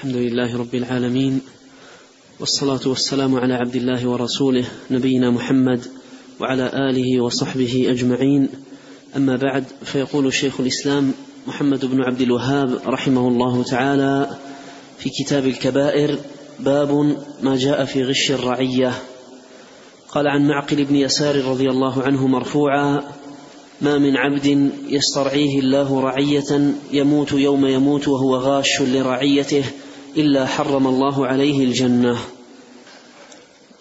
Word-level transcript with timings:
الحمد 0.00 0.16
لله 0.16 0.58
رب 0.58 0.74
العالمين 0.74 1.40
والصلاة 2.40 2.80
والسلام 2.86 3.36
على 3.36 3.54
عبد 3.54 3.76
الله 3.76 4.08
ورسوله 4.08 4.64
نبينا 4.90 5.30
محمد 5.30 5.84
وعلى 6.40 6.70
آله 6.90 7.20
وصحبه 7.20 7.86
أجمعين. 7.90 8.48
أما 9.16 9.36
بعد 9.36 9.64
فيقول 9.84 10.32
شيخ 10.32 10.60
الإسلام 10.60 11.12
محمد 11.46 11.84
بن 11.84 12.02
عبد 12.02 12.20
الوهاب 12.20 12.80
رحمه 12.86 13.28
الله 13.28 13.62
تعالى 13.62 14.36
في 14.98 15.10
كتاب 15.10 15.46
الكبائر 15.46 16.18
باب 16.60 17.16
ما 17.42 17.56
جاء 17.56 17.84
في 17.84 18.02
غش 18.02 18.30
الرعية. 18.30 18.92
قال 20.08 20.28
عن 20.28 20.48
معقل 20.48 20.84
بن 20.84 20.96
يسار 20.96 21.44
رضي 21.44 21.68
الله 21.70 22.02
عنه 22.02 22.26
مرفوعا 22.26 23.02
ما 23.80 23.98
من 23.98 24.16
عبد 24.16 24.70
يسترعيه 24.88 25.58
الله 25.58 26.00
رعية 26.00 26.74
يموت 26.92 27.32
يوم 27.32 27.66
يموت 27.66 28.08
وهو 28.08 28.36
غاش 28.36 28.82
لرعيته 28.82 29.64
إلا 30.16 30.46
حرم 30.46 30.86
الله 30.86 31.26
عليه 31.26 31.64
الجنة. 31.64 32.16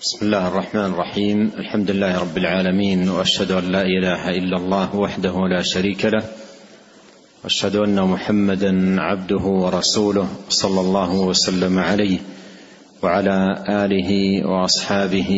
بسم 0.01 0.25
الله 0.25 0.47
الرحمن 0.47 0.85
الرحيم. 0.85 1.51
الحمد 1.57 1.91
لله 1.91 2.19
رب 2.19 2.37
العالمين 2.37 3.09
وأشهد 3.09 3.51
أن 3.51 3.63
لا 3.63 3.81
إله 3.81 4.29
إلا 4.29 4.57
الله 4.57 4.95
وحده 4.95 5.47
لا 5.47 5.61
شريك 5.61 6.05
له. 6.05 6.23
وأشهد 7.43 7.75
أن 7.75 8.01
محمدا 8.01 9.01
عبده 9.01 9.41
ورسوله 9.41 10.27
صلى 10.49 10.81
الله 10.81 11.15
وسلم 11.15 11.79
عليه 11.79 12.17
وعلى 13.03 13.65
آله 13.69 14.11
وأصحابه 14.47 15.31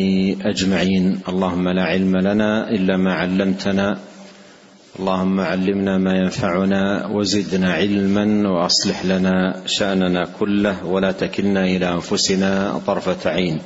أجمعين. 0.44 1.20
اللهم 1.28 1.68
لا 1.68 1.84
علم 1.84 2.16
لنا 2.16 2.70
إلا 2.70 2.96
ما 2.96 3.14
علمتنا 3.14 3.98
اللهم 4.92 5.40
علمنا 5.40 5.98
ما 5.98 6.16
ينفعنا 6.16 7.06
وزدنا 7.06 7.72
علما 7.72 8.48
وأصلح 8.48 9.04
لنا 9.04 9.62
شأننا 9.66 10.28
كله 10.40 10.84
ولا 10.84 11.12
تكلنا 11.12 11.64
إلى 11.64 11.92
أنفسنا 11.92 12.80
طرفة 12.86 13.30
عين. 13.30 13.62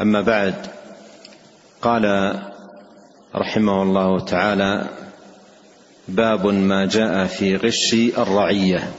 أما 0.00 0.20
بعد 0.20 0.54
قال 1.82 2.34
رحمه 3.34 3.82
الله 3.82 4.20
تعالى 4.20 4.88
باب 6.08 6.46
ما 6.46 6.86
جاء 6.86 7.26
في 7.26 7.56
غش 7.56 7.94
الرعية. 8.18 8.90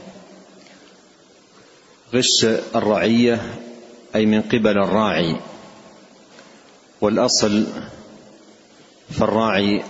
غش 2.14 2.44
الرعية 2.74 3.40
أي 4.14 4.26
من 4.26 4.42
قبل 4.42 4.78
الراعي. 4.78 5.36
والأصل 7.00 7.66
فالراعي 9.10 9.82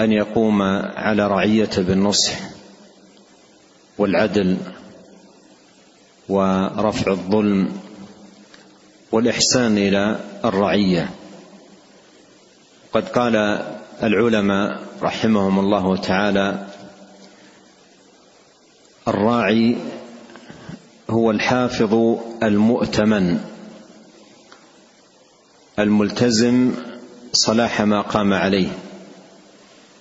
أن 0.00 0.12
يقوم 0.12 0.62
على 0.96 1.28
رعيته 1.28 1.82
بالنصح 1.82 2.32
والعدل 3.98 4.56
ورفع 6.28 7.10
الظلم 7.10 7.72
والإحسان 9.12 9.78
إلى 9.78 10.20
الرعية. 10.44 11.10
قد 12.92 13.08
قال 13.08 13.36
العلماء 14.02 14.82
رحمهم 15.02 15.58
الله 15.58 15.96
تعالى 15.96 16.66
الراعي 19.08 19.76
هو 21.10 21.30
الحافظ 21.30 21.94
المؤتمن 22.42 23.40
الملتزم 25.78 26.72
صلاح 27.32 27.82
ما 27.82 28.00
قام 28.00 28.32
عليه. 28.32 28.68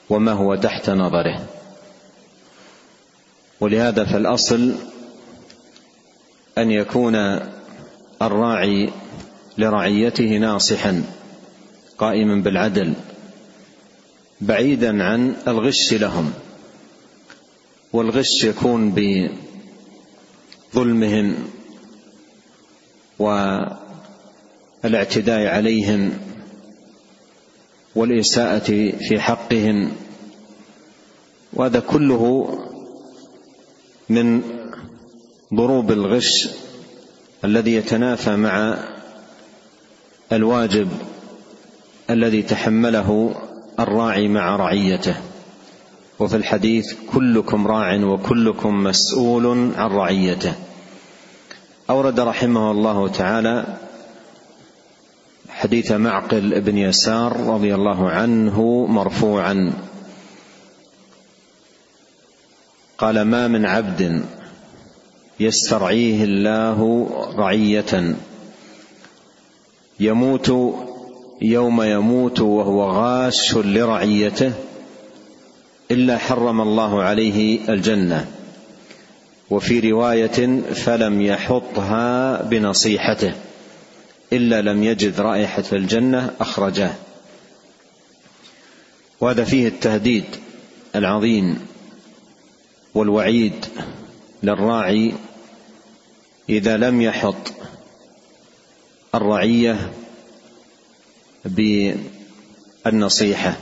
وما 0.10 0.32
هو 0.32 0.56
تحت 0.56 0.90
نظره. 0.90 1.48
ولهذا 3.60 4.04
فالأصل 4.06 4.76
أن 6.58 6.72
يكون 6.72 7.16
الراعي 8.22 8.90
لرعيته 9.58 10.38
ناصحا 10.38 11.04
قائما 11.98 12.42
بالعدل 12.42 12.94
بعيدا 14.42 15.04
عن 15.04 15.36
الغش 15.48 15.94
لهم. 15.94 16.34
والغش 17.94 18.44
يكون 18.44 18.96
بظلمهم 20.74 21.36
والاعتداء 24.84 25.48
عليهم 25.48 26.33
والإساءة 27.96 28.92
في 29.08 29.20
حقهم 29.20 29.92
وهذا 31.54 31.80
كله 31.80 32.50
من 34.10 34.42
ضروب 35.54 35.92
الغش 35.92 36.50
الذي 37.46 37.76
يتنافى 37.76 38.36
مع 38.36 38.78
الواجب 40.32 40.88
الذي 42.10 42.42
تحمله 42.42 43.36
الراعي 43.80 44.28
مع 44.28 44.56
رعيته. 44.56 45.16
وفي 46.20 46.36
الحديث 46.36 46.94
كلكم 47.14 47.68
راع 47.68 48.04
وكلكم 48.04 48.84
مسؤول 48.84 49.46
عن 49.76 49.90
رعيته. 49.92 50.54
أورد 51.90 52.20
رحمه 52.20 52.72
الله 52.72 53.08
تعالى 53.08 53.66
حديث 55.64 55.92
معقل 55.92 56.62
بن 56.62 56.78
يسار 56.78 57.38
رضي 57.38 57.76
الله 57.76 58.10
عنه 58.10 58.86
مرفوعا. 58.86 59.74
قال 62.98 63.22
ما 63.22 63.48
من 63.48 63.66
عبد 63.66 64.24
يسترعيه 65.40 66.24
الله 66.24 67.08
رعية. 67.38 68.16
يموت 70.00 70.76
يوم 71.42 71.82
يموت 71.82 72.42
وهو 72.42 72.92
غاش 72.92 73.56
لرعيته 73.58 74.52
إلا 75.92 76.18
حرم 76.18 76.62
الله 76.62 77.04
عليه 77.04 77.60
الجنة. 77.70 78.26
وفي 79.50 79.92
رواية 79.92 80.62
فلم 80.62 81.22
يحطها 81.22 82.42
بنصيحته. 82.42 83.34
إلا 84.34 84.62
لم 84.62 84.84
يجد 84.84 85.20
رائحة 85.20 85.64
الجنة 85.74 86.32
أخرجاه. 86.40 86.94
وهذا 89.22 89.44
فيه 89.44 89.68
التهديد 89.68 90.26
العظيم 90.96 91.68
والوعيد 92.94 93.66
للراعي 94.44 95.14
إذا 96.50 96.78
لم 96.78 97.02
يحط 97.02 97.54
الرعية 99.16 99.92
بالنصيحة. 102.86 103.58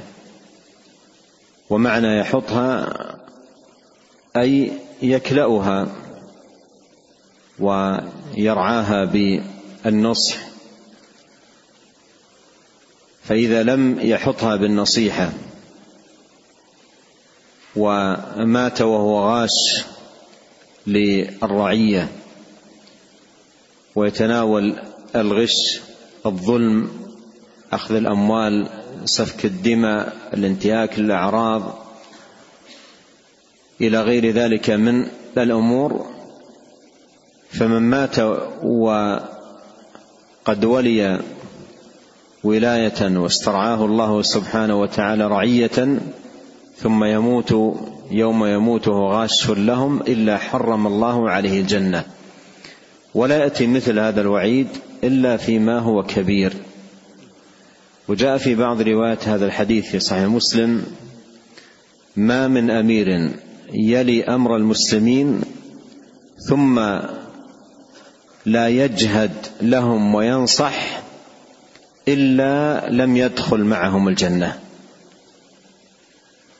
ومعنى 1.69 2.17
يحطها 2.19 2.93
أي 4.37 4.71
يكلأها 5.01 5.87
ويرعاها 7.59 9.05
بالنصح 9.05 10.50
فإذا 13.23 13.63
لم 13.63 13.99
يحطها 13.99 14.55
بالنصيحة 14.55 15.29
ومات 17.75 18.81
وهو 18.81 19.19
غاش 19.19 19.85
للرعية 20.87 22.11
ويتناول 23.95 24.75
الغش 25.15 25.81
الظلم 26.25 26.89
أخذ 27.73 27.95
الأموال 27.95 28.67
سفك 29.05 29.45
الدماء 29.45 30.17
الانتهاك 30.33 30.99
للاعراض 30.99 31.85
إلى 33.81 34.01
غير 34.01 34.31
ذلك 34.31 34.69
من 34.69 35.07
الأمور 35.37 36.05
فمن 37.49 37.81
مات 37.81 38.19
وقد 38.63 39.25
ولي 40.65 41.19
ولاية 42.43 43.17
واسترعاه 43.17 43.85
الله 43.85 44.21
سبحانه 44.21 44.81
وتعالى 44.81 45.27
رعية 45.27 45.99
ثم 46.77 47.03
يموت 47.03 47.51
يوم 48.11 48.45
يموت 48.45 48.87
غاش 48.87 49.49
لهم 49.49 50.01
إلا 50.01 50.37
حرم 50.37 50.87
الله 50.87 51.29
عليه 51.29 51.61
الجنة. 51.61 52.03
ولا 53.13 53.37
يأتي 53.37 53.67
مثل 53.67 53.99
هذا 53.99 54.21
الوعيد 54.21 54.67
إلا 55.03 55.37
فيما 55.37 55.79
هو 55.79 56.03
كبير. 56.03 56.53
وجاء 58.07 58.37
في 58.37 58.55
بعض 58.55 58.81
روايات 58.81 59.27
هذا 59.27 59.45
الحديث 59.45 59.85
في 59.85 59.99
صحيح 59.99 60.23
مسلم 60.23 60.83
ما 62.15 62.47
من 62.47 62.69
أمير 62.69 63.31
يلي 63.73 64.23
أمر 64.23 64.55
المسلمين 64.55 65.41
ثم 66.49 66.79
لا 68.45 68.67
يجهد 68.67 69.31
لهم 69.61 70.15
وينصح 70.15 70.90
إلا 72.07 72.89
لم 72.89 73.17
يدخل 73.17 73.63
معهم 73.63 74.07
الجنة. 74.07 74.59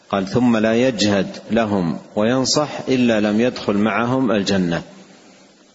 قال 0.10 0.28
ثم 0.28 0.58
لا 0.58 0.76
يجهد 0.88 1.28
لهم 1.52 1.98
وينصح 2.16 2.70
إلا 2.88 3.20
لم 3.20 3.42
يدخل 3.42 3.78
معهم 3.78 4.32
الجنة. 4.32 4.82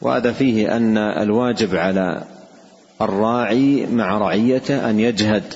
وهذا 0.01 0.33
فيه 0.33 0.77
أن 0.77 0.99
الواجب 0.99 1.77
على 1.77 2.25
الراعي 3.01 3.87
مع 3.87 4.19
رعيته 4.19 4.91
أن 4.91 5.01
يجهد 5.01 5.55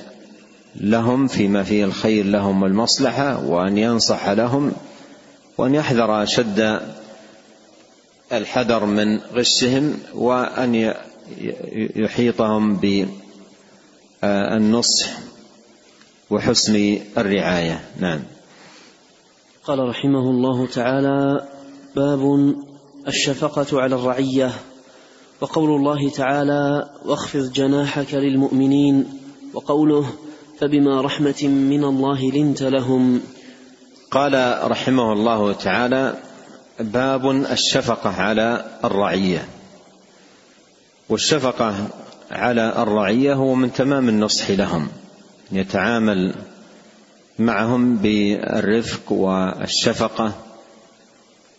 لهم 0.75 1.27
فيما 1.27 1.63
فيه 1.63 1.85
الخير 1.85 2.25
لهم 2.25 2.63
والمصلحة 2.63 3.45
وأن 3.45 3.77
ينصح 3.77 4.29
لهم 4.29 4.71
وأن 5.57 5.75
يحذر 5.75 6.25
شد 6.25 6.79
الحذر 8.31 8.85
من 8.85 9.19
غشهم 9.33 9.97
وأن 10.13 10.93
يحيطهم 11.95 12.75
بالنصح 14.21 15.09
وحسن 16.29 16.99
الرعاية. 17.17 17.81
نعم. 17.99 18.23
قال 19.63 19.79
رحمه 19.79 20.29
الله 20.29 20.67
تعالى 20.67 21.47
باب 21.95 22.53
الشفقة 23.07 23.81
على 23.81 23.95
الرعية. 23.95 24.51
وقول 25.41 25.69
الله 25.69 26.09
تعالى 26.09 26.89
واخفض 27.05 27.51
جناحك 27.51 28.13
للمؤمنين. 28.13 29.19
وقوله 29.53 30.05
فبما 30.59 31.01
رحمة 31.01 31.43
من 31.43 31.83
الله 31.83 32.31
لنت 32.31 32.63
لهم. 32.63 33.21
قال 34.11 34.57
رحمه 34.71 35.13
الله 35.13 35.53
تعالى 35.53 36.17
باب 36.79 37.31
الشفقة 37.31 38.09
على 38.09 38.65
الرعية. 38.83 39.47
والشفقة 41.09 41.75
على 42.31 42.73
الرعية 42.83 43.33
هو 43.33 43.55
من 43.55 43.73
تمام 43.73 44.09
النصح 44.09 44.51
لهم. 44.51 44.87
يتعامل 45.51 46.35
معهم 47.39 47.95
بالرفق 47.95 49.11
والشفقة 49.11 50.33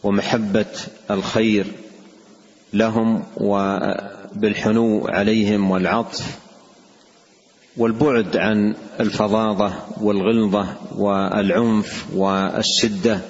ومحبة 0.02 0.66
الخير 1.10 1.66
لهم 2.72 3.24
وبالحنو 3.36 5.08
عليهم 5.08 5.70
والعطف 5.70 6.38
والبعد 7.76 8.36
عن 8.36 8.74
الفظاظة 9.00 9.74
والغلظة 10.00 10.76
والعنف 10.96 12.06
والشدة. 12.14 13.20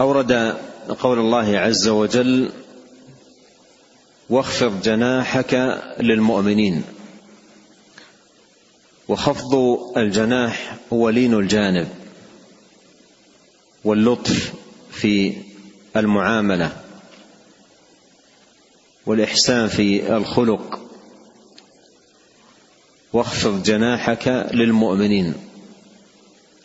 أورد 0.00 0.56
قول 0.98 1.18
الله 1.18 1.58
عز 1.58 1.88
وجل 1.88 2.50
واخفض 4.30 4.82
جناحك 4.82 5.82
للمؤمنين. 6.00 6.82
وخفض 9.08 9.54
الجناح 9.96 10.76
هو 10.92 11.08
لين 11.08 11.34
الجانب. 11.34 11.88
واللطف 13.84 14.52
في 14.90 15.36
المعاملة. 15.96 16.72
والإحسان 19.06 19.68
في 19.68 20.16
الخلق. 20.16 20.80
واخفض 23.12 23.62
جناحك 23.62 24.28
للمؤمنين. 24.52 25.34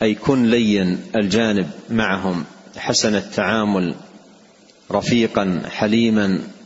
أي 0.01 0.15
كن 0.15 0.45
لين 0.45 1.03
الجانب 1.15 1.71
معهم. 1.89 2.45
حسن 2.77 3.15
التعامل. 3.15 3.95
رفيقا 4.91 5.63
حليما. 5.69 6.58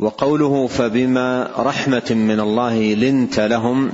وقوله 0.00 0.66
فبما 0.66 1.50
رحمة 1.56 2.10
من 2.10 2.40
الله 2.40 2.94
لنت 2.94 3.40
لهم 3.40 3.92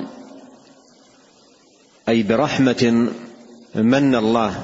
أي 2.09 2.23
برحمة 2.23 3.09
من 3.75 4.15
الله 4.15 4.63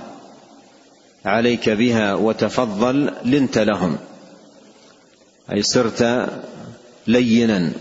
عليك 1.25 1.69
بها 1.69 2.15
وتفضل 2.15 3.13
لنت 3.25 3.59
لهم. 3.59 3.97
أي 5.53 5.63
صرت 5.63 6.29
لينا 7.07 7.73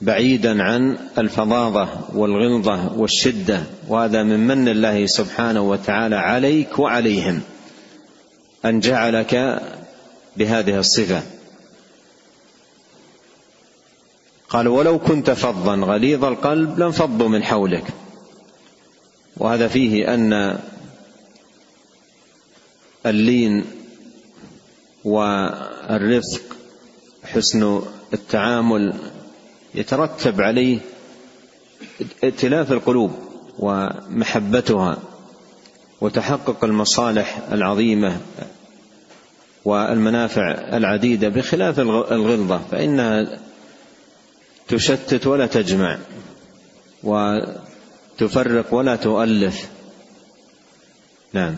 بعيدا 0.00 0.62
عن 0.62 0.98
الفظاظة 1.18 1.88
والغلظة 2.14 2.92
والشدة 2.98 3.62
وهذا 3.88 4.22
من 4.22 4.46
من 4.46 4.68
الله 4.68 5.06
سبحانه 5.06 5.60
وتعالى 5.60 6.16
عليك 6.16 6.78
وعليهم 6.78 7.40
أن 8.64 8.80
جعلك 8.80 9.62
بهذه 10.36 10.78
الصفة. 10.78 11.37
قال 14.48 14.68
ولو 14.68 14.98
كنت 14.98 15.30
فظا 15.30 15.76
غليظ 15.76 16.24
القلب 16.24 16.78
لانفضوا 16.78 17.28
من 17.28 17.42
حولك. 17.42 17.84
وهذا 19.36 19.68
فيه 19.68 20.14
أن 20.14 20.58
اللين 23.06 23.64
والرفق 25.04 26.42
حسن 27.24 27.80
التعامل 28.12 28.94
يترتب 29.74 30.40
عليه 30.40 30.78
ائتلاف 32.24 32.72
القلوب 32.72 33.10
ومحبتها 33.58 34.98
وتحقق 36.00 36.64
المصالح 36.64 37.40
العظيمة 37.52 38.20
والمنافع 39.64 40.50
العديدة 40.76 41.28
بخلاف 41.28 41.80
الغلظة 41.80 42.58
فإنها 42.70 43.38
تشتت 44.68 45.26
ولا 45.26 45.46
تجمع 45.46 45.98
وتفرق 47.04 48.74
ولا 48.74 48.96
تؤلف. 48.96 49.68
نعم. 51.34 51.56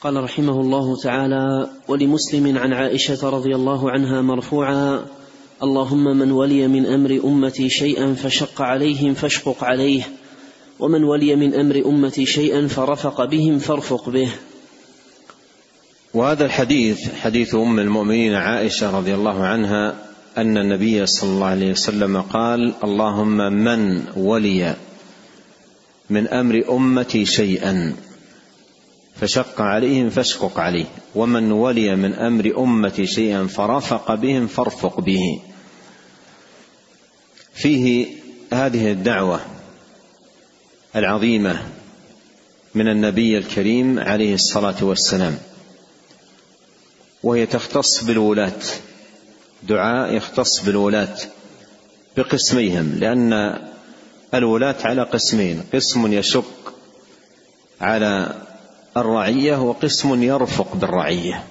قال 0.00 0.24
رحمه 0.24 0.60
الله 0.60 0.96
تعالى 1.02 1.70
ولمسلم 1.88 2.58
عن 2.58 2.72
عائشة 2.72 3.28
رضي 3.28 3.54
الله 3.54 3.90
عنها 3.90 4.22
مرفوعا 4.22 5.04
اللهم 5.62 6.16
من 6.16 6.32
ولي 6.32 6.68
من 6.68 6.86
أمر 6.86 7.20
أمتي 7.24 7.68
شيئا 7.68 8.14
فشق 8.14 8.62
عليهم 8.62 9.14
فاشقق 9.14 9.64
عليه 9.64 10.02
ومن 10.78 11.04
ولي 11.04 11.36
من 11.36 11.54
أمر 11.54 11.82
أمتي 11.86 12.26
شيئا 12.26 12.68
فرفق 12.68 13.24
بهم 13.24 13.58
فارفق 13.58 14.08
به. 14.08 14.30
وهذا 16.14 16.44
الحديث 16.44 17.14
حديث 17.14 17.54
أم 17.54 17.78
المؤمنين 17.78 18.34
عائشة 18.34 18.98
رضي 18.98 19.14
الله 19.14 19.44
عنها 19.44 19.94
أن 20.38 20.58
النبي 20.58 21.06
صلى 21.06 21.30
الله 21.30 21.46
عليه 21.46 21.70
وسلم 21.70 22.20
قال 22.20 22.74
اللهم 22.84 23.36
من 23.52 24.04
ولي 24.16 24.76
من 26.10 26.28
أمر 26.28 26.64
أمتي 26.70 27.24
شيئا 27.24 27.94
فشق 29.20 29.60
عليهم 29.60 30.10
فاشقق 30.10 30.58
عليه. 30.58 30.84
ومن 31.14 31.52
ولي 31.52 31.96
من 31.96 32.14
أمر 32.14 32.52
أمتي 32.58 33.06
شيئا 33.06 33.46
فرفق 33.46 34.14
بهم 34.14 34.46
فارفق 34.46 35.00
به. 35.00 35.40
فيه 37.54 38.06
هذه 38.52 38.92
الدعوة 38.92 39.40
العظيمة 40.96 41.62
من 42.74 42.88
النبي 42.88 43.38
الكريم 43.38 43.98
عليه 43.98 44.34
الصلاة 44.34 44.84
والسلام. 44.84 45.38
وهي 47.24 47.46
تختص 47.46 48.04
بالولاه 48.04 48.60
دعاء 49.62 50.14
يختص 50.14 50.64
بالولاة 50.64 51.16
بقسميهم 52.16 52.94
لأن 52.98 53.58
الولاة 54.34 54.76
على 54.84 55.02
قسمين 55.02 55.62
قسم 55.74 56.12
يشق 56.12 56.74
على 57.80 58.34
الرعية 58.96 59.62
وقسم 59.62 60.22
يرفق 60.22 60.76
بالرعية. 60.76 61.44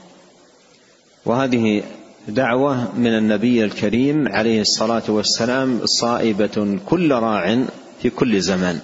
وهذه 1.26 1.84
دعوة 2.28 2.98
من 2.98 3.18
النبي 3.18 3.64
الكريم 3.64 4.28
عليه 4.28 4.62
الصلاة 4.62 5.04
والسلام 5.08 5.82
صائبة 5.86 6.80
كل 6.86 7.12
راع 7.12 7.66
في 8.02 8.10
كل 8.10 8.42
زمان 8.42 8.80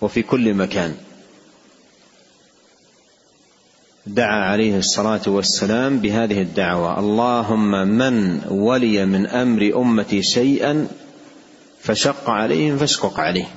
وفي 0.00 0.22
كل 0.22 0.54
مكان. 0.54 0.94
دعا 4.06 4.44
عليه 4.44 4.78
الصلاة 4.78 5.20
والسلام 5.26 5.98
بهذه 5.98 6.42
الدعوة. 6.42 6.98
اللهم 6.98 7.88
من 7.88 8.44
ولي 8.48 9.06
من 9.06 9.26
أمر 9.26 9.72
أمتي 9.76 10.22
شيئا 10.22 10.88
فشق 11.80 12.30
عليهم 12.30 12.78
فاشقق 12.78 13.20
عليه. 13.20 13.48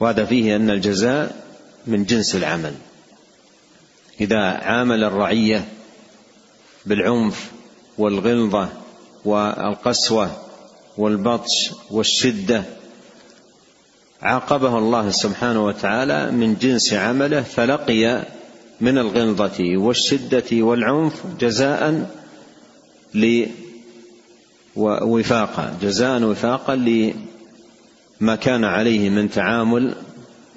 وهذا 0.00 0.24
فيه 0.24 0.56
أن 0.56 0.70
الجزاء 0.70 1.36
من 1.86 2.04
جنس 2.04 2.36
العمل. 2.36 2.74
إذا 4.20 4.40
عامل 4.40 5.04
الرعية 5.04 5.64
بالعنف 6.86 7.50
والغلظة 7.98 8.68
والقسوة 9.24 10.30
والبطش 10.98 11.70
والشدة 11.90 12.64
عاقبه 14.22 14.78
الله 14.78 15.10
سبحانه 15.10 15.64
وتعالى 15.64 16.30
من 16.30 16.56
جنس 16.60 16.92
عمله 16.92 17.42
فلقي 17.42 18.22
من 18.80 18.98
الغلظة 18.98 19.76
والشدة 19.76 20.44
والعنف 20.52 21.22
جزاء 21.40 22.10
ووفاقا 24.76 25.78
جزاء 25.82 26.22
وفاقا 26.22 26.76
لما 26.76 28.36
كان 28.36 28.64
عليه 28.64 29.10
من 29.10 29.30
تعامل 29.30 29.94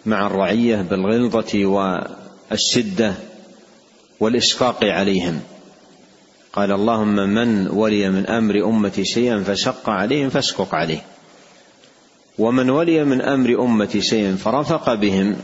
مع 0.05 0.27
الرعية 0.27 0.81
بالغلظة 0.81 1.65
والشدة 1.65 3.13
والإشفاق 4.19 4.83
عليهم. 4.83 5.39
قال 6.53 6.71
اللهم 6.71 7.15
من 7.15 7.67
ولي 7.67 8.09
من 8.09 8.25
أمر 8.25 8.65
أمتي 8.69 9.05
شيئا 9.05 9.43
فشق 9.43 9.89
عليهم 9.89 10.29
فاشقق 10.29 10.75
عليه. 10.75 11.01
ومن 12.37 12.69
ولي 12.69 13.03
من 13.03 13.21
أمر 13.21 13.65
أمتي 13.65 14.01
شيئا 14.01 14.35
فرفق 14.35 14.93
بهم 14.93 15.35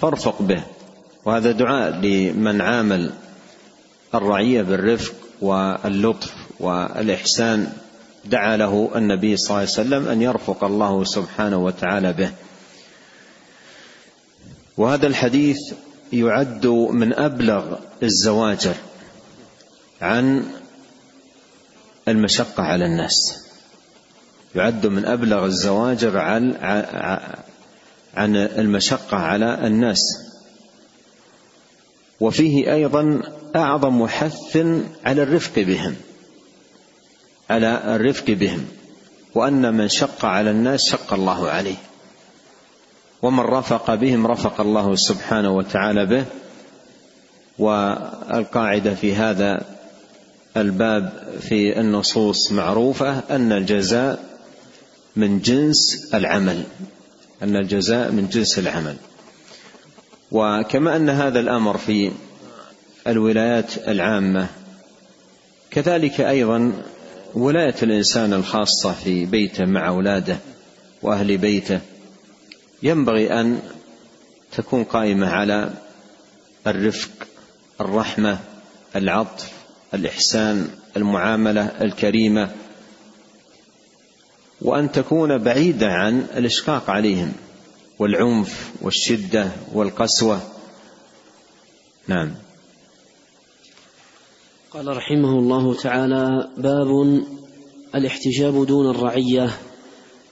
فارفق 0.00 0.42
به. 0.42 0.62
وهذا 1.28 1.52
دعاء 1.52 1.90
لمن 1.90 2.60
عامل 2.60 3.10
الرعية 4.14 4.62
بالرفق 4.62 5.14
واللطف 5.40 6.32
والإحسان. 6.60 7.72
دعا 8.24 8.56
له 8.56 8.90
النبي 8.96 9.36
صلى 9.36 9.50
الله 9.50 9.60
عليه 9.60 9.70
وسلم 9.70 10.08
أن 10.08 10.22
يرفق 10.22 10.64
الله 10.64 11.04
سبحانه 11.04 11.56
وتعالى 11.56 12.12
به. 12.12 12.30
وهذا 14.76 15.06
الحديث 15.06 15.56
يعد 16.12 16.66
من 16.66 17.12
أبلغ 17.12 17.76
الزواجر 18.02 18.74
عن 20.00 20.44
المشقة 22.08 22.62
على 22.62 22.86
الناس. 22.86 23.44
يعد 24.54 24.86
من 24.86 25.04
أبلغ 25.04 25.44
الزواجر 25.44 26.18
عن 26.18 26.56
المشقة 28.36 29.16
على 29.16 29.66
الناس. 29.66 29.98
وفيه 32.20 32.74
أيضا 32.74 33.20
أعظم 33.56 34.06
حث 34.06 34.56
على 35.04 35.22
الرفق 35.22 35.58
بهم 35.58 35.94
على 37.50 37.96
الرفق 37.96 38.30
بهم 38.30 38.66
وأن 39.34 39.74
من 39.74 39.88
شق 39.88 40.24
على 40.24 40.50
الناس 40.50 40.80
شق 40.90 41.12
الله 41.12 41.48
عليه. 41.48 41.76
ومن 43.22 43.40
رفق 43.40 43.94
بهم 43.94 44.26
رفق 44.26 44.60
الله 44.60 44.96
سبحانه 44.96 45.50
وتعالى 45.50 46.06
به. 46.06 46.24
والقاعدة 47.58 48.94
في 48.94 49.14
هذا 49.14 49.64
الباب 50.56 51.12
في 51.40 51.80
النصوص 51.80 52.52
معروفة 52.52 53.18
أن 53.30 53.52
الجزاء 53.52 54.24
من 55.16 55.40
جنس 55.40 56.08
العمل 56.14 56.62
أن 57.42 57.56
الجزاء 57.56 58.12
من 58.12 58.28
جنس 58.28 58.58
العمل. 58.58 58.96
وكما 60.32 60.96
أن 60.96 61.10
هذا 61.10 61.40
الأمر 61.40 61.78
في 61.78 62.12
الولايات 63.06 63.88
العامة 63.88 64.48
كذلك 65.70 66.20
أيضا 66.20 66.72
ولاية 67.34 67.74
الإنسان 67.82 68.32
الخاصة 68.32 68.92
في 68.92 69.26
بيته 69.26 69.64
مع 69.64 69.88
أولاده 69.88 70.38
وأهل 71.02 71.38
بيته 71.38 71.80
ينبغي 72.82 73.40
أن 73.40 73.60
تكون 74.56 74.84
قائمة 74.84 75.28
على 75.28 75.70
الرفق 76.66 77.10
الرحمة 77.80 78.38
العطف 78.96 79.52
الإحسان 79.94 80.68
المعاملة 80.96 81.72
الكريمة 81.80 82.50
وأن 84.62 84.92
تكون 84.92 85.38
بعيدة 85.38 85.86
عن 85.86 86.26
الإشقاق 86.36 86.90
عليهم. 86.90 87.32
والعنف 87.98 88.72
والشدة 88.82 89.50
والقسوة. 89.74 90.40
نعم. 92.08 92.34
قال 94.70 94.96
رحمه 94.96 95.38
الله 95.38 95.74
تعالى 95.74 96.50
باب 96.56 97.22
الاحتجاب 97.94 98.66
دون 98.66 98.90
الرعية. 98.90 99.50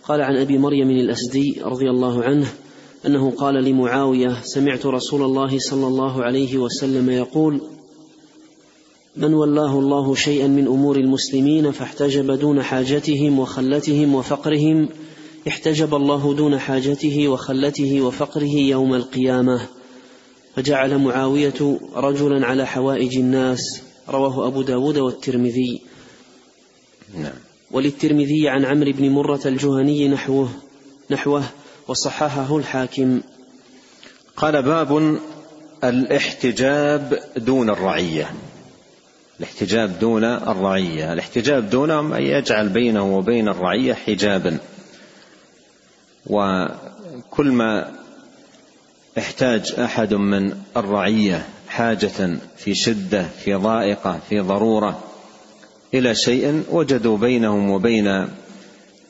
قال 0.02 0.23
عن 0.23 0.37
أبي 0.37 0.58
مريم 0.58 0.90
الأسدي 0.90 1.61
رضي 1.62 1.90
الله 1.90 2.25
عنه 2.25 2.46
أنه 3.06 3.30
قال 3.30 3.54
لمعاوية 3.54 4.40
سمعت 4.42 4.87
رسول 4.87 5.23
الله 5.23 5.58
صلى 5.58 5.87
الله 5.87 6.25
عليه 6.25 6.58
وسلم 6.58 7.11
يقول 7.11 7.61
من 9.16 9.35
ولاه 9.35 9.78
الله 9.78 10.14
شيئا 10.14 10.46
من 10.46 10.66
أمور 10.66 10.96
المسلمين 10.96 11.70
فاحتجب 11.70 12.30
دون 12.30 12.62
حاجتهم 12.62 13.38
وخلتهم 13.38 14.14
وفقرهم 14.14 14.88
احتجب 15.48 15.94
الله 15.94 16.34
دون 16.34 16.58
حاجته 16.58 17.28
وخلته 17.28 18.00
وفقره 18.00 18.54
يوم 18.54 18.94
القيامة. 18.94 19.66
فجعل 20.56 20.98
معاوية 20.98 21.78
رجلا 21.94 22.46
على 22.46 22.66
حوائج 22.66 23.18
الناس. 23.18 23.82
رواه 24.08 24.46
أبو 24.46 24.62
داود 24.62 24.98
والترمذي. 24.98 25.80
نعم. 27.14 27.32
وللترمذي 27.70 28.48
عن 28.48 28.64
عمرو 28.64 28.92
بن 28.92 29.10
مرة 29.10 29.40
الجهني 29.46 30.08
نحوه 30.08 30.48
نحوه 31.10 31.42
وصححه 31.88 32.56
الحاكم. 32.56 33.20
قال 34.36 34.62
باب 34.62 35.18
الاحتجاب 35.84 37.20
دون 37.36 37.70
الرعية. 37.70 38.30
الاحتجاب 39.38 39.98
دون 39.98 40.24
الرعية. 40.24 41.12
الاحتجاب 41.12 41.70
دونهم 41.70 42.12
أن 42.12 42.22
يجعل 42.22 42.68
بينه 42.68 43.16
وبين 43.16 43.48
الرعية 43.48 43.94
حجابا. 43.94 44.58
وكل 46.26 47.52
ما 47.52 47.90
احتاج 49.18 49.75
أحد 49.78 50.14
من 50.14 50.52
الرعية 50.76 51.47
حاجة 51.68 52.38
في 52.56 52.75
شدة 52.75 53.26
في 53.45 53.54
ضائقة 53.54 54.18
في 54.28 54.40
ضرورة 54.40 54.99
إلى 55.95 56.14
شيء 56.14 56.62
وجدوا 56.71 57.18
بينهم 57.18 57.71
وبين 57.71 58.28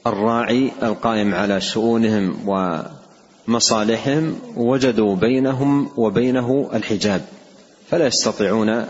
الراعي 0.06 0.70
القائم 0.82 1.34
على 1.34 1.60
شؤونهم 1.60 2.48
ومصالحهم 3.48 4.38
وجدوا 4.56 5.16
بينهم 5.16 5.90
وبينه 5.96 6.70
الحجاب 6.74 7.24
فلا 7.90 8.06
يستطيعون 8.06 8.86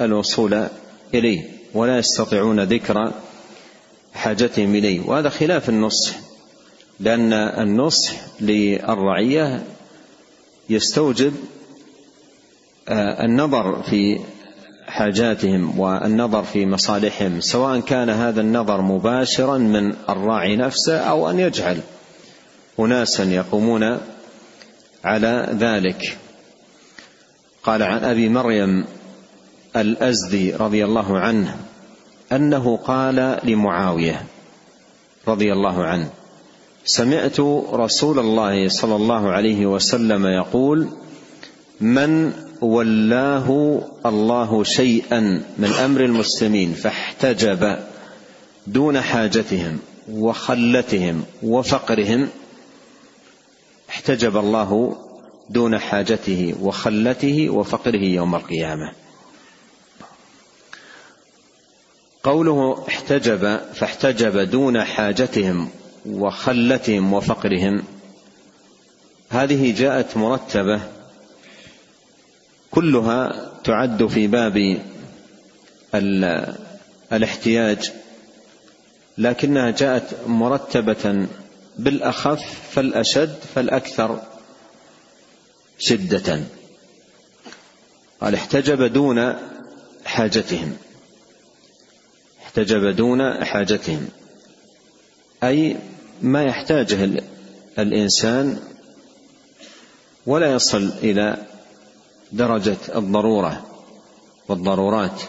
الوصول 0.00 0.66
إليه 1.14 1.42
ولا 1.74 1.98
يستطيعون 1.98 2.60
ذكر 2.60 3.12
حاجتهم 4.14 4.74
إليه 4.74 5.00
وهذا 5.06 5.28
خلاف 5.28 5.68
النصح 5.68 6.27
لأن 7.00 7.32
النصح 7.32 8.12
للرعية 8.40 9.62
يستوجب 10.70 11.34
آه، 12.88 13.24
النظر 13.24 13.82
في 13.82 14.18
حاجاتهم 14.86 15.80
والنظر 15.80 16.42
في 16.42 16.66
مصالحهم 16.66 17.40
سواء 17.40 17.80
كان 17.80 18.10
هذا 18.10 18.40
النظر 18.40 18.82
مباشرا 18.82 19.58
من 19.58 19.94
الراعي 20.08 20.56
نفسه 20.56 20.98
أو 20.98 21.30
أن 21.30 21.38
يجعل 21.38 21.80
اناسا 22.80 23.24
يقومون 23.24 23.98
على 25.04 25.48
ذلك. 25.58 26.18
قال 27.62 27.82
عن 27.82 28.04
أبي 28.04 28.28
مريم 28.28 28.84
الأزدي 29.76 30.54
رضي 30.54 30.84
الله 30.84 31.18
عنه 31.18 31.56
أنه 32.32 32.76
قال 32.76 33.38
لمعاوية 33.44 34.24
رضي 35.28 35.52
الله 35.52 35.84
عنه 35.84 36.10
سمعت 36.84 37.40
رسول 37.72 38.18
الله 38.18 38.68
صلى 38.68 38.96
الله 38.96 39.28
عليه 39.28 39.66
وسلم 39.66 40.26
يقول 40.26 40.88
من 41.80 42.32
ولاه 42.60 43.80
الله 44.06 44.64
شيئا 44.64 45.20
من 45.58 45.72
أمر 45.72 46.04
المسلمين 46.04 46.72
فاحتجب 46.72 47.78
دون 48.66 49.00
حاجتهم 49.00 49.78
وخلتهم 50.12 51.24
وفقرهم 51.42 52.28
احتجب 53.90 54.36
الله 54.36 54.96
دون 55.50 55.78
حاجته 55.78 56.54
وخلته 56.60 57.50
وفقره 57.50 58.04
يوم 58.04 58.34
القيامة. 58.34 58.92
قوله 62.22 62.84
احتجب 62.88 63.60
فاحتجب 63.74 64.38
دون 64.38 64.84
حاجتهم 64.84 65.68
وخلتهم 66.08 67.12
وفقرهم. 67.12 67.84
هذه 69.30 69.74
جاءت 69.78 70.16
مرتبة 70.16 70.80
كلها 72.70 73.50
تعد 73.64 74.06
في 74.06 74.26
باب 74.26 74.82
الاحتياج 77.12 77.92
لكنها 79.18 79.70
جاءت 79.70 80.16
مرتبة 80.26 81.26
بالأخف 81.78 82.42
فالأشد 82.72 83.38
فالأكثر 83.54 84.22
شدة. 85.78 86.40
قال 88.20 88.34
احتجب 88.34 88.82
دون 88.82 89.34
حاجتهم. 90.04 90.76
احتجب 92.42 92.96
دون 92.96 93.44
حاجتهم. 93.44 94.08
أي 95.42 95.76
ما 96.22 96.42
يحتاجه 96.42 97.22
الإنسان 97.78 98.58
ولا 100.26 100.52
يصل 100.52 100.92
إلى 101.02 101.36
درجة 102.32 102.76
الضرورة 102.94 103.66
والضرورات. 104.48 105.22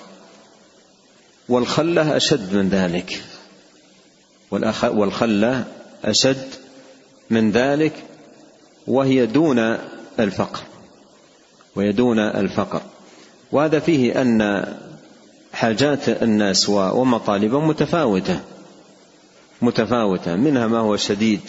والخلة 1.49 2.17
أشد 2.17 2.53
من 2.53 2.69
ذلك. 2.69 3.23
والخلة 4.83 5.65
أشد 6.05 6.47
من 7.29 7.51
ذلك 7.51 7.93
وهي 8.87 9.25
دون 9.25 9.59
الفقر. 10.19 10.59
وهي 11.75 11.91
دون 11.91 12.19
الفقر. 12.19 12.81
وهذا 13.51 13.79
فيه 13.79 14.21
أن 14.21 14.65
حاجات 15.53 16.09
الناس 16.09 16.69
ومطالبهم 16.69 17.67
متفاوتة. 17.67 18.39
متفاوتة 19.61 20.35
منها 20.35 20.67
ما 20.67 20.79
هو 20.79 20.97
شديد 20.97 21.39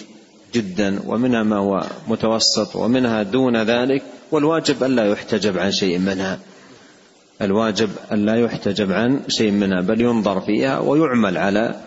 جدا 0.55 1.01
ومنها 1.07 1.43
ما 1.43 1.57
هو 1.57 1.87
متوسط 2.09 2.77
ومنها 2.77 3.23
دون 3.23 3.57
ذلك 3.57 4.03
والواجب 4.31 4.85
ألا 4.85 5.07
يحتجب 5.07 5.59
عن 5.59 5.73
شيء 5.73 5.99
منها. 5.99 6.39
الواجب 7.43 7.91
ألا 8.13 8.41
يحتجب 8.41 8.93
عن 8.93 9.21
شيء 9.29 9.51
منها 9.51 9.81
بل 9.81 10.01
ينظر 10.01 10.41
فيها 10.41 10.79
ويعمل 10.79 11.39
على 11.39 11.81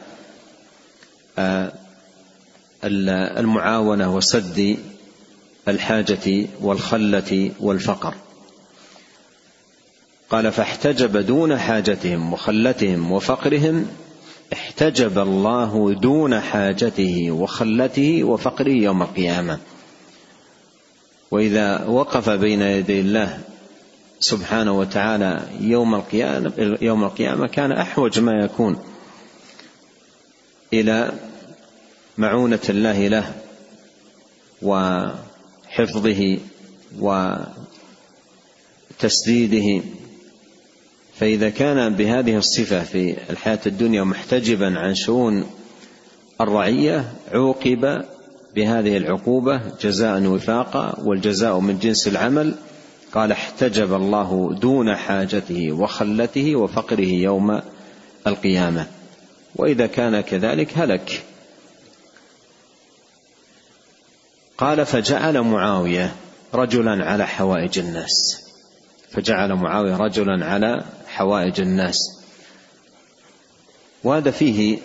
آه، 1.37 1.71
المعاونة 3.39 4.15
وسد 4.15 4.77
الحاجة 5.67 6.47
والخلة 6.61 7.51
والفقر. 7.59 8.13
قال 10.29 10.51
فاحتجب 10.51 11.17
دون 11.17 11.57
حاجتهم 11.57 12.33
وخلتهم 12.33 13.11
وفقرهم 13.11 13.87
احتجب 14.53 15.19
الله 15.19 15.93
دون 15.93 16.39
حاجته 16.39 17.31
وخلته 17.31 18.23
وفقره 18.23 18.69
يوم 18.71 19.01
القيامة. 19.01 19.59
وإذا 21.31 21.85
وقف 21.85 22.29
بين 22.29 22.61
يدي 22.61 22.99
الله 22.99 23.39
سبحانه 24.19 24.79
وتعالى 24.79 25.47
يوم 25.59 25.95
القيامة 25.95 26.77
يوم 26.81 27.03
القيامة 27.03 27.47
كان 27.47 27.71
أحوج 27.71 28.19
ما 28.19 28.45
يكون 28.45 28.77
إلى 30.73 31.11
معونة 32.17 32.59
الله 32.69 33.07
له 33.07 33.33
وحفظه 34.61 36.37
وتسديده 38.99 39.85
فإذا 41.23 41.49
كان 41.49 41.95
بهذه 41.95 42.37
الصفة 42.37 42.83
في 42.83 43.15
الحياة 43.29 43.59
الدنيا 43.65 44.03
محتجبا 44.03 44.79
عن 44.79 44.95
شؤون 44.95 45.45
الرعية 46.41 47.13
عوقب 47.31 48.05
بهذه 48.55 48.97
العقوبة 48.97 49.61
جزاء 49.81 50.23
وفاقا 50.23 50.99
والجزاء 50.99 51.59
من 51.59 51.79
جنس 51.79 52.07
العمل. 52.07 52.55
قال 53.13 53.31
احتجب 53.31 53.93
الله 53.93 54.55
دون 54.61 54.95
حاجته 54.95 55.71
وخلته 55.71 56.55
وفقره 56.55 57.09
يوم 57.09 57.61
القيامة. 58.27 58.87
وإذا 59.55 59.87
كان 59.87 60.21
كذلك 60.21 60.77
هلك. 60.77 61.23
قال 64.57 64.85
فجعل 64.85 65.41
معاوية 65.41 66.15
رجلا 66.53 67.05
على 67.05 67.27
حوائج 67.27 67.79
الناس. 67.79 68.43
فجعل 69.11 69.53
معاوية 69.53 69.97
رجلا 69.97 70.45
على 70.45 70.83
حوائج 71.13 71.61
الناس. 71.61 71.97
وهذا 74.03 74.31
فيه 74.31 74.79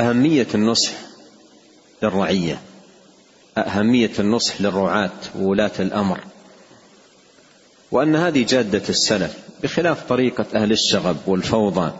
أهمية 0.00 0.46
النصح 0.54 0.92
للرعية 2.02 2.60
أهمية 3.58 4.12
النصح 4.18 4.60
للرعاة 4.60 5.20
وولاة 5.38 5.72
الأمر. 5.78 6.20
وأن 7.90 8.16
هذه 8.16 8.44
جادة 8.44 8.82
السلف 8.88 9.36
بخلاف 9.62 10.08
طريقة 10.08 10.46
أهل 10.54 10.72
الشغب 10.72 11.16
والفوضى 11.26 11.92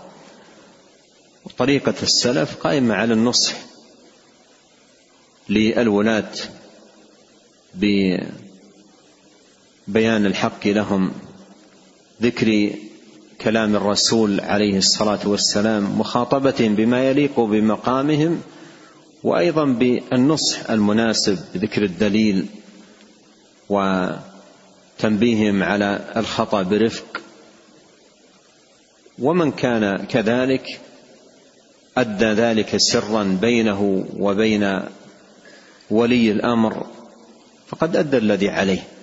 طريقة 1.58 1.94
السلف 2.02 2.56
قائمة 2.56 2.94
على 2.94 3.14
النصح 3.14 3.54
للولاة 5.48 6.32
ببيان 7.74 8.26
الحق 10.26 10.66
لهم 10.66 11.12
ذكر 12.22 12.70
كلام 13.40 13.76
الرسول 13.76 14.40
عليه 14.40 14.78
الصلاة 14.78 15.28
والسلام 15.28 15.98
مخاطبتهم 16.00 16.74
بما 16.74 17.10
يليق 17.10 17.40
بمقامهم 17.40 18.42
وأيضا 19.24 19.64
بالنصح 19.64 20.70
المناسب 20.70 21.38
بذكر 21.54 21.82
الدليل 21.82 22.46
وتنبيههم 23.68 25.62
على 25.62 26.12
الخطأ 26.16 26.62
برفق. 26.62 27.20
ومن 29.18 29.52
كان 29.52 30.06
كذلك 30.06 30.80
أدى 31.96 32.24
ذلك 32.24 32.76
سرا 32.76 33.38
بينه 33.40 34.06
وبين 34.16 34.80
ولي 35.90 36.30
الأمر 36.30 36.86
فقد 37.66 37.96
أدى 37.96 38.18
الذي 38.18 38.48
عليه. 38.48 38.95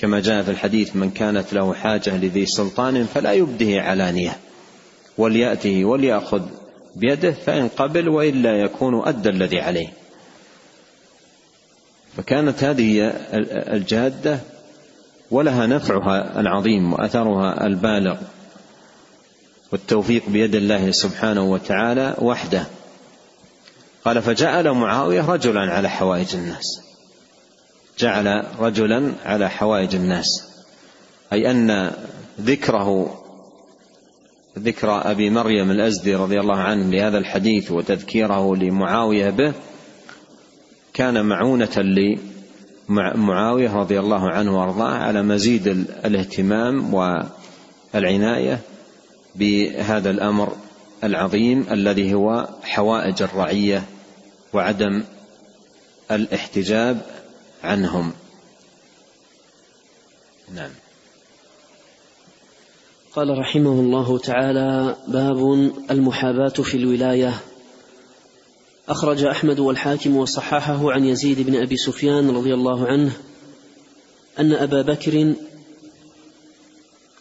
كما 0.00 0.20
جاء 0.20 0.42
في 0.42 0.50
الحديث 0.50 0.96
من 0.96 1.10
كانت 1.10 1.52
له 1.52 1.74
حاجة 1.74 2.16
لذي 2.16 2.46
سلطان 2.46 3.04
فلا 3.04 3.32
يبده 3.32 3.82
علانية 3.82 4.36
وليأته 5.18 5.84
وليأخذ 5.84 6.42
بيده 6.96 7.32
فإن 7.32 7.68
قبل 7.68 8.08
وإلا 8.08 8.56
يكون 8.56 9.08
أدى 9.08 9.28
الذي 9.28 9.60
عليه. 9.60 9.88
فكانت 12.16 12.64
هذه 12.64 13.12
الجادة 13.72 14.38
ولها 15.30 15.66
نفعها 15.66 16.40
العظيم 16.40 16.92
وأثرها 16.92 17.66
البالغ 17.66 18.16
والتوفيق 19.72 20.22
بيد 20.28 20.54
الله 20.54 20.90
سبحانه 20.90 21.42
وتعالى 21.42 22.14
وحده. 22.18 22.66
قال 24.04 24.22
فجعل 24.22 24.70
معاوية 24.70 25.30
رجلا 25.30 25.60
على 25.60 25.90
حوائج 25.90 26.36
الناس 26.36 26.85
جعل 27.98 28.44
رجلا 28.58 29.12
على 29.24 29.50
حوائج 29.50 29.94
الناس 29.94 30.48
أي 31.32 31.50
أن 31.50 31.92
ذكره 32.40 33.18
ذكر 34.58 35.10
أبي 35.10 35.30
مريم 35.30 35.70
الأزدي 35.70 36.14
رضي 36.14 36.40
الله 36.40 36.56
عنه 36.56 36.90
لهذا 36.90 37.18
الحديث 37.18 37.72
وتذكيره 37.72 38.56
لمعاوية 38.56 39.30
به 39.30 39.52
كان 40.94 41.24
معونة 41.24 42.08
لمعاوية 42.88 43.76
رضي 43.76 44.00
الله 44.00 44.30
عنه 44.30 44.58
وأرضاه 44.58 44.94
على 44.94 45.22
مزيد 45.22 45.66
الاهتمام 46.04 46.94
والعناية 47.94 48.60
بهذا 49.34 50.10
الأمر 50.10 50.52
العظيم 51.04 51.66
الذي 51.70 52.14
هو 52.14 52.48
حوائج 52.62 53.22
الرعية 53.22 53.82
وعدم 54.52 55.02
الاحتجاب 56.10 57.00
عنهم. 57.62 58.12
نعم. 60.54 60.70
قال 63.12 63.38
رحمه 63.38 63.80
الله 63.80 64.18
تعالى 64.18 64.96
باب 65.08 65.72
المحاباة 65.90 66.48
في 66.48 66.76
الولاية. 66.76 67.40
أخرج 68.88 69.24
أحمد 69.24 69.58
والحاكم 69.58 70.16
وصححه 70.16 70.92
عن 70.92 71.04
يزيد 71.04 71.40
بن 71.40 71.62
أبي 71.62 71.76
سفيان 71.76 72.30
رضي 72.30 72.54
الله 72.54 72.86
عنه 72.86 73.12
أن 74.38 74.52
أبا 74.52 74.82
بكر 74.82 75.34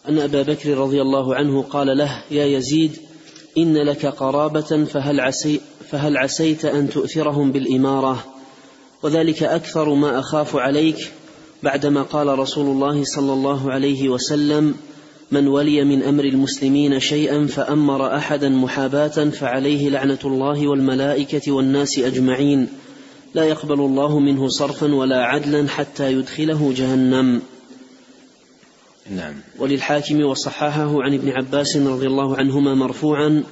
أن 0.10 0.19
أبا 0.19 0.41
بكر 0.41 0.78
رضي 0.78 1.02
الله 1.02 1.36
عنه 1.36 1.62
قال 1.62 1.98
له 1.98 2.24
يا 2.32 2.45
يزيد 2.45 2.98
إن 3.58 3.78
لك 3.78 4.06
قرابة 4.06 4.86
فهل 4.86 5.19
عسي 5.19 5.62
فهل 5.91 6.17
عسيت 6.17 6.65
أن 6.65 6.89
تؤثرهم 6.89 7.52
بالإمارة؟ 7.52 8.35
وذلك 9.06 9.44
أكثر 9.44 9.94
ما 9.94 10.20
أخاف 10.20 10.56
عليك 10.56 11.12
بعدما 11.63 12.02
قال 12.02 12.39
رسول 12.39 12.65
الله 12.65 13.04
صلى 13.04 13.34
الله 13.34 13.72
عليه 13.72 14.10
وسلم 14.10 14.76
من 15.32 15.48
ولي 15.48 15.84
من 15.84 16.04
أمر 16.04 16.24
المسلمين 16.24 17.00
شيئا 17.00 17.48
فأمر 17.48 18.15
احدا 18.15 18.50
محاباة 18.50 19.30
فعليه 19.30 19.89
لعنة 19.89 20.20
الله 20.26 20.68
والملائكة 20.68 21.52
والناس 21.52 22.00
أجمعين. 22.00 22.68
لا 23.34 23.44
يقبل 23.44 23.80
الله 23.80 24.20
منه 24.20 24.48
صرفا 24.48 24.96
ولا 24.96 25.24
عدلا 25.24 25.68
حتى 25.68 26.13
يدخله 26.13 26.74
جهنم. 26.78 27.41
نعم. 29.10 29.34
وللحاكم 29.60 30.22
وصححه 30.22 31.04
عن 31.04 31.13
ابن 31.13 31.30
عباس 31.30 31.78
رضي 31.78 32.08
الله 32.08 32.38
عنهما 32.38 32.76
مرفوعا 32.76 33.44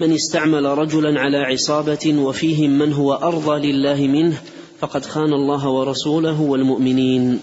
من 0.00 0.12
استعمل 0.12 0.64
رجلا 0.64 1.20
على 1.20 1.36
عصابة 1.36 2.14
وفيهم 2.18 2.78
من 2.78 2.92
هو 2.92 3.12
أرضى 3.12 3.72
لله 3.72 4.06
منه 4.06 4.38
فقد 4.80 5.06
خان 5.06 5.32
الله 5.32 5.68
ورسوله 5.68 6.40
والمؤمنين. 6.40 7.40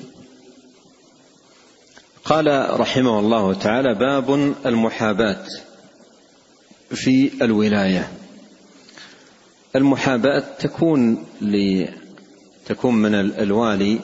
قال 2.26 2.80
رحمه 2.80 3.20
الله 3.20 3.54
تعالى 3.54 3.94
باب 3.94 4.54
المحاباة 4.66 5.46
في 6.90 7.32
الولاية. 7.42 8.12
المحاباة 9.76 10.44
تكون 10.60 11.26
ل 11.42 11.86
تكون 12.66 12.96
من 12.96 13.16
الوالي 13.16 14.00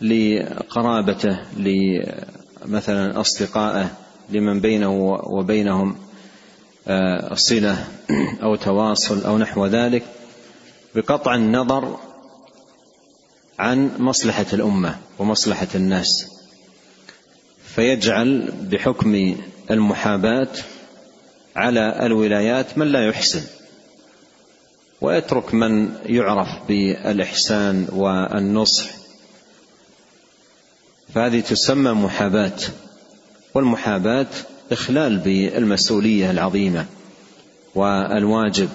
لقرابته 0.00 1.38
لمثلا 1.56 3.20
أصدقائه 3.20 3.90
لمن 4.30 4.60
بينه 4.60 5.20
وبينهم 5.26 5.96
آه، 6.88 7.34
صلة 7.34 7.84
أو 8.42 8.56
تواصل 8.56 9.24
أو 9.24 9.38
نحو 9.38 9.66
ذلك 9.66 10.02
بقطع 10.94 11.34
النظر 11.34 11.98
عن 13.58 13.90
مصلحة 13.98 14.46
الأمة 14.52 14.98
ومصلحة 15.18 15.68
الناس 15.74 16.26
فيجعل 17.74 18.52
بحكم 18.62 19.36
المحاباة 19.70 20.48
على 21.56 22.06
الولايات 22.06 22.78
من 22.78 22.86
لا 22.86 23.06
يحسن 23.06 23.42
ويترك 25.00 25.54
من 25.54 25.94
يعرف 26.06 26.48
بالإحسان 26.68 27.88
والنصح. 27.92 28.90
فهذه 31.14 31.40
تسمى 31.40 31.92
محاباة 31.92 32.58
والمحاباة 33.54 34.26
إخلال 34.72 35.18
بالمسؤولية 35.18 36.30
العظيمة 36.30 36.86
والواجب 37.74 38.68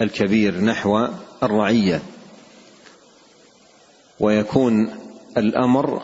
الكبير 0.00 0.60
نحو 0.60 1.08
الرعية. 1.42 2.02
ويكون 4.20 4.90
الأمر 5.36 6.02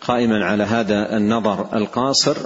قائما 0.00 0.44
على 0.44 0.64
هذا 0.64 1.16
النظر 1.16 1.76
القاصر 1.76 2.36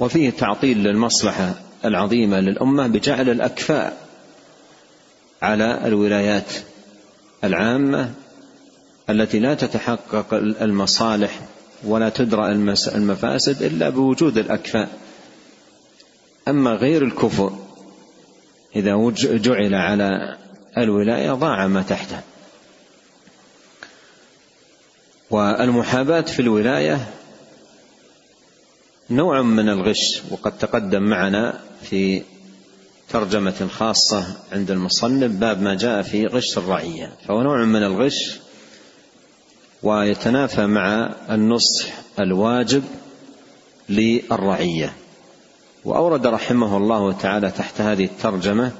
وفيه 0.00 0.30
تعطيل 0.30 0.78
للمصلحة 0.78 1.54
العظيمة 1.84 2.40
للأمة 2.40 2.86
بجعل 2.86 3.30
الأكفاء 3.30 3.96
على 5.42 5.80
الولايات 5.86 6.52
العامة 7.44 8.14
التي 9.10 9.38
لا 9.38 9.54
تتحقق 9.54 10.34
المصالح 10.34 11.40
ولا 11.84 12.08
تدرى 12.08 12.52
المفاسد 12.94 13.62
إلا 13.62 13.88
بوجود 13.88 14.38
الأكفاء. 14.38 14.88
أما 16.48 16.70
غير 16.70 17.04
الكفر 17.04 17.52
إذا 18.76 19.12
جعل 19.16 19.74
على 19.74 20.36
الولاية 20.78 21.32
ضاع 21.32 21.66
ما 21.66 21.82
تحته. 21.82 22.20
والمحاباة 25.34 26.20
في 26.20 26.42
الولاية 26.42 27.10
نوع 29.10 29.42
من 29.42 29.68
الغش 29.68 30.22
وقد 30.30 30.58
تقدم 30.58 31.02
معنا 31.02 31.60
في 31.82 32.22
ترجمة 33.08 33.68
خاصة 33.72 34.36
عند 34.52 34.70
المصنف 34.70 35.32
باب 35.32 35.62
ما 35.62 35.74
جاء 35.74 36.02
في 36.02 36.26
غش 36.26 36.58
الرعية. 36.58 37.12
فهو 37.28 37.42
نوع 37.42 37.64
من 37.64 37.82
الغش 37.82 38.38
ويتنافى 39.82 40.66
مع 40.66 41.14
النصح 41.30 41.86
الواجب 42.20 42.84
للرعية. 43.88 44.92
وأورد 45.84 46.26
رحمه 46.26 46.76
الله 46.76 47.12
تعالى 47.12 47.50
تحت 47.50 47.80
هذه 47.80 48.04
الترجمة 48.04 48.72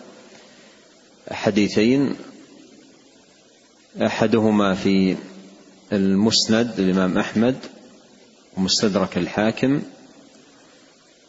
حديثين 1.30 2.16
أحدهما 4.02 4.74
في 4.74 5.16
المسند 5.92 6.81
للإمام 6.81 7.18
أحمد 7.18 7.57
ومستدرك 8.57 9.18
الحاكم 9.18 9.83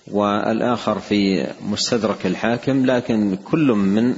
والآخر 0.08 1.00
في 1.00 1.48
مستدرك 1.62 2.26
الحاكم 2.26 2.86
لكن 2.86 3.36
كل 3.36 3.68
من 3.68 4.16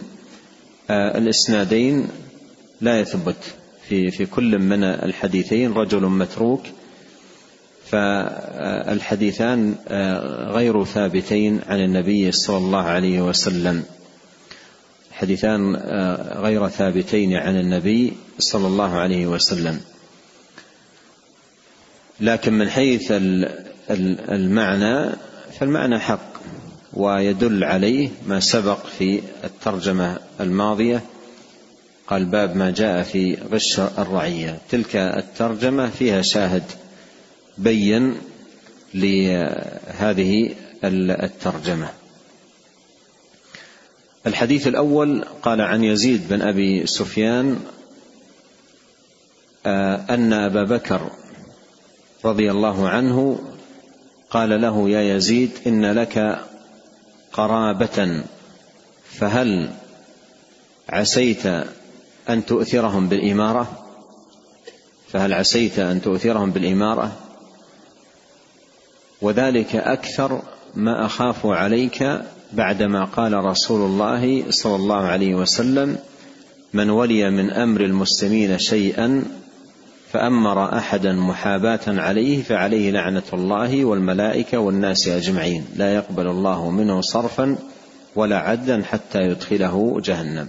آه، 0.89 1.17
الإسنادين 1.17 2.07
لا 2.81 2.99
يثبت 2.99 3.55
في 3.87 4.11
في 4.11 4.25
كل 4.25 4.59
من 4.59 4.83
الحديثين 4.83 5.73
رجل 5.73 6.01
متروك 6.01 6.61
فالحديثان 7.85 9.75
آه، 9.87 10.51
غير 10.51 10.83
ثابتين 10.83 11.61
عن 11.67 11.79
النبي 11.79 12.31
صلى 12.31 12.57
الله 12.57 12.83
عليه 12.83 13.21
وسلم. 13.21 13.83
حديثان 15.11 15.75
آه، 15.75 16.41
غير 16.41 16.67
ثابتين 16.67 17.33
عن 17.33 17.59
النبي 17.59 18.13
صلى 18.39 18.67
الله 18.67 18.95
عليه 18.95 19.27
وسلم. 19.27 19.81
لكن 22.19 22.53
من 22.53 22.69
حيث 22.69 23.13
المعنى 24.29 25.15
فالمعنى 25.59 25.99
حق 25.99 26.37
ويدل 26.93 27.63
عليه 27.63 28.09
ما 28.27 28.39
سبق 28.39 28.85
في 28.85 29.21
الترجمة 29.43 30.17
الماضية. 30.39 31.01
قال 32.07 32.25
باب 32.25 32.55
ما 32.55 32.71
جاء 32.71 33.03
في 33.03 33.37
غش 33.51 33.79
الرعية. 33.79 34.59
تلك 34.69 34.95
الترجمة 34.95 35.89
فيها 35.89 36.21
شاهد 36.21 36.63
بين 37.57 38.17
لهذه 38.93 40.55
الترجمة. 40.83 41.89
الحديث 44.27 44.67
الأول 44.67 45.25
قال 45.41 45.61
عن 45.61 45.83
يزيد 45.83 46.27
بن 46.29 46.41
أبي 46.41 46.87
سفيان 46.87 47.59
آه، 49.65 50.05
أن 50.09 50.33
أبا 50.33 50.63
بكر 50.63 51.11
رضي 52.25 52.51
الله 52.51 52.89
عنه 52.89 53.39
قال 54.29 54.61
له 54.61 54.89
يا 54.89 55.15
يزيد 55.15 55.51
إن 55.67 55.85
لك 55.85 56.39
قرابة 57.33 58.23
فهل 59.03 59.69
عسيت 60.89 61.45
أن 62.29 62.45
تؤثرهم 62.45 63.07
بالإمارة؟ 63.07 63.85
فهل 65.07 65.33
عسيت 65.33 65.79
أن 65.79 66.01
تؤثرهم 66.01 66.51
بالإمارة؟ 66.51 67.11
وذلك 69.21 69.75
أكثر 69.75 70.41
ما 70.75 71.05
أخاف 71.05 71.45
عليك 71.45 72.21
بعدما 72.53 73.05
قال 73.05 73.33
رسول 73.33 73.81
الله 73.81 74.51
صلى 74.51 74.75
الله 74.75 75.01
عليه 75.01 75.35
وسلم 75.35 75.97
من 76.73 76.89
ولي 76.89 77.29
من 77.29 77.51
أمر 77.51 77.81
المسلمين 77.81 78.59
شيئا 78.59 79.23
فأمر 80.13 80.77
أحدا 80.77 81.13
محاباة 81.13 81.79
عليه 81.87 82.43
فعليه 82.43 82.91
لعنة 82.91 83.23
الله 83.33 83.85
والملائكة 83.85 84.57
والناس 84.57 85.07
أجمعين. 85.07 85.65
لا 85.75 85.95
يقبل 85.95 86.27
الله 86.27 86.69
منه 86.69 87.01
صرفا 87.01 87.57
ولا 88.15 88.37
عدلا 88.37 88.83
حتى 88.83 89.21
يدخله 89.21 90.01
جهنم. 90.03 90.47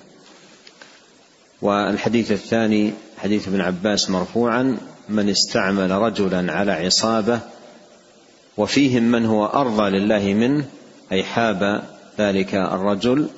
والحديث 1.63 2.33
الثاني 2.33 2.93
حديث 3.19 3.49
ابن 3.49 3.61
عباس 3.61 4.11
مرفوعا 4.11 4.79
من 5.09 5.29
استعمل 5.29 5.91
رجلا 5.91 6.53
على 6.53 6.73
عصابة 6.73 7.41
وفيهم 8.57 9.03
من 9.03 9.27
هو 9.27 9.47
أرضى 9.47 9.91
لله 9.91 10.35
منه 10.35 10.65
أي 11.13 11.25
حاب 11.25 11.83
ذلك 12.19 12.55
الرجل 12.55 13.29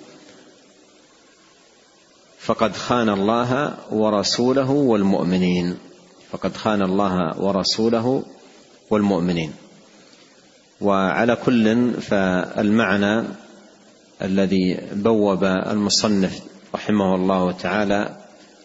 فقد 2.38 2.76
خان 2.76 3.08
الله 3.08 3.74
ورسوله 3.90 4.70
والمؤمنين 4.70 5.76
فقد 6.32 6.56
خان 6.56 6.82
الله 6.82 7.40
ورسوله 7.40 8.22
والمؤمنين. 8.90 9.52
وعلى 10.80 11.36
كل 11.36 11.92
فالمعنى 11.92 13.24
الذي 14.22 14.78
بوب 14.92 15.44
المصنف 15.44 16.42
رحمه 16.74 17.14
الله 17.14 17.52
تعالى 17.52 18.16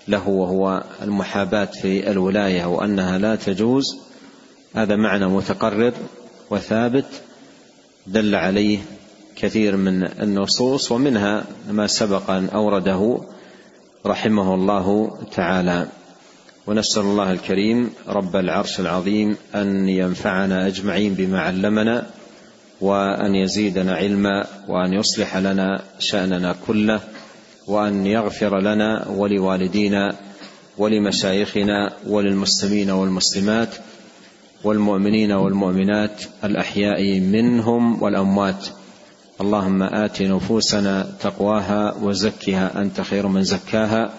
له 0.08 0.28
وهو 0.28 0.84
المحاباة 1.02 1.66
في 1.66 2.12
الولاية 2.12 2.66
وأنها 2.66 3.18
لا 3.18 3.36
تجوز. 3.36 3.98
هذا 4.76 4.96
معنى 4.96 5.28
متقرر 5.28 5.94
وثابت 6.50 7.06
دل 8.08 8.36
عليه 8.36 8.80
كثير 9.36 9.76
من 9.76 10.04
النصوص 10.04 10.92
ومنها 10.92 11.46
ما 11.72 11.88
سبق 11.88 12.30
أن 12.30 12.50
أورده 12.50 13.22
رحمه 14.06 14.56
الله 14.56 15.18
تعالى. 15.36 15.88
ونسأل 16.68 17.02
الله 17.02 17.32
الكريم 17.32 17.90
رب 18.08 18.36
العرش 18.36 18.80
العظيم 18.80 19.38
أن 19.56 19.90
ينفعنا 19.90 20.68
أجمعين 20.68 21.14
بما 21.14 21.42
علمنا 21.42 22.06
وأن 22.82 23.36
يزيدنا 23.36 23.96
علما 23.96 24.46
وأن 24.68 24.94
يصلح 24.94 25.38
لنا 25.38 25.82
شأننا 26.00 26.56
كله 26.68 27.00
وأن 27.68 28.06
يغفر 28.06 28.60
لنا 28.60 29.08
ولوالدينا 29.08 30.16
ولمشايخنا 30.78 31.94
وللمسلمين 32.08 32.90
والمسلمات 32.90 33.70
والمؤمنين 34.64 35.32
والمؤمنات 35.32 36.22
الأحياء 36.44 37.20
منهم 37.20 38.04
والأموات. 38.04 38.68
اللهم 39.42 39.84
آت 39.84 40.22
نفوسنا 40.22 41.08
تقواها 41.20 41.96
وزكها. 42.02 42.82
أنت 42.82 43.02
خير 43.02 43.28
من 43.28 43.44
زكاها. 43.44 44.14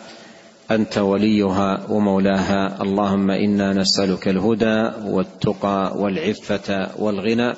أنت 0.70 0.98
وليها 0.98 1.86
ومولاها. 1.90 2.82
اللهم 2.82 3.30
إنا 3.30 3.72
نسألك 3.72 4.28
الهدى 4.28 4.90
والتقى 5.04 5.92
والعفة 5.96 6.88
والغنى. 6.98 7.52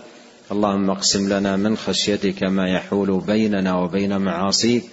اللهم 0.53 0.90
اقسم 0.90 1.33
لنا 1.33 1.57
من 1.57 1.77
خشيتك 1.77 2.42
ما 2.42 2.68
يحول 2.68 3.21
بيننا 3.27 3.75
وبين 3.75 4.18
معاصيك 4.18 4.85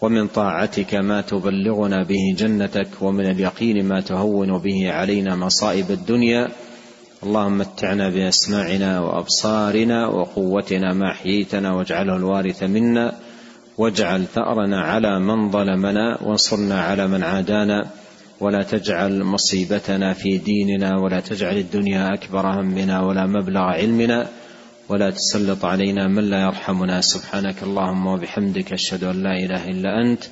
ومن 0.00 0.26
طاعتك 0.26 0.94
ما 0.94 1.20
تبلغنا 1.20 2.02
به 2.02 2.34
جنتك 2.38 2.88
ومن 3.00 3.26
اليقين 3.26 3.84
ما 3.84 4.00
تهون 4.00 4.58
به 4.58 4.92
علينا 4.92 5.36
مصائب 5.36 5.90
الدنيا. 5.90 6.48
اللهم 7.22 7.58
متعنا 7.58 8.08
بأسماعنا 8.08 9.00
وأبصارنا 9.00 10.06
وقوتنا 10.06 10.92
ما 10.94 11.10
أحييتنا 11.10 11.72
واجعله 11.74 12.16
الوارث 12.16 12.62
منا. 12.62 13.14
واجعل 13.78 14.26
ثأرنا 14.26 14.80
على 14.80 15.20
من 15.20 15.50
ظلمنا 15.50 16.22
وانصرنا 16.22 16.82
على 16.82 17.08
من 17.08 17.22
عادانا 17.22 17.90
ولا 18.40 18.62
تجعل 18.62 19.22
مصيبتنا 19.22 20.12
في 20.12 20.38
ديننا 20.38 20.98
ولا 20.98 21.20
تجعل 21.20 21.56
الدنيا 21.56 22.14
أكبر 22.14 22.46
همنا 22.60 23.02
ولا 23.02 23.26
مبلغ 23.26 23.60
علمنا 23.60 24.28
ولا 24.88 25.10
تسلط 25.10 25.64
علينا 25.64 26.08
من 26.08 26.30
لا 26.30 26.42
يرحمنا. 26.42 27.00
سبحانك 27.00 27.62
اللهم 27.62 28.06
وبحمدك 28.06 28.72
أشهد 28.72 29.04
أن 29.04 29.22
لا 29.22 29.38
إله 29.38 29.68
إلا 29.68 30.02
أنت. 30.02 30.24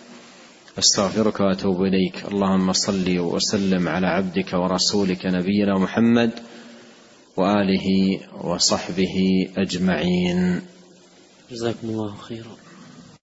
أستغفرك 0.78 1.40
وأتوب 1.40 1.82
إليك. 1.82 2.24
اللهم 2.32 2.72
صل 2.72 3.18
وسلم 3.18 3.88
على 3.88 4.06
عبدك 4.06 4.52
ورسولك 4.52 5.26
نبينا 5.26 5.78
محمد 5.78 6.30
وآله 7.36 8.20
وصحبه 8.44 9.48
أجمعين. 9.56 10.62
جزاكم 11.50 11.88
الله 11.88 12.14
خيرا. 12.16 12.69